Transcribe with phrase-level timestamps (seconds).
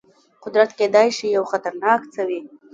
[0.43, 2.41] قدرت کېدای شي یو خطرناک څه وي.